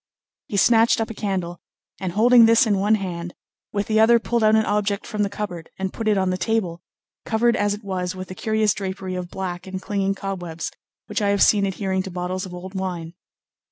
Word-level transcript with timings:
He 0.47 0.57
snatched 0.57 0.99
up 0.99 1.11
a 1.11 1.13
candle, 1.13 1.61
and 1.99 2.13
holding 2.13 2.47
this 2.47 2.65
in 2.65 2.79
one 2.79 2.95
hand, 2.95 3.35
with 3.71 3.85
the 3.85 3.99
other 3.99 4.17
pulled 4.17 4.43
out 4.43 4.55
an 4.55 4.65
object 4.65 5.05
from 5.05 5.21
the 5.21 5.29
cupboard 5.29 5.69
and 5.77 5.93
put 5.93 6.07
it 6.07 6.17
on 6.17 6.31
the 6.31 6.39
table, 6.39 6.81
covered 7.23 7.55
as 7.55 7.75
it 7.75 7.83
was 7.83 8.15
with 8.15 8.27
the 8.27 8.33
curious 8.33 8.73
drapery 8.73 9.13
of 9.13 9.29
black 9.29 9.67
and 9.67 9.79
clinging 9.79 10.15
cobwebs 10.15 10.71
which 11.05 11.21
I 11.21 11.29
have 11.29 11.43
seen 11.43 11.67
adhering 11.67 12.01
to 12.01 12.09
bottles 12.09 12.47
of 12.47 12.53
old 12.55 12.73
wine. 12.73 13.13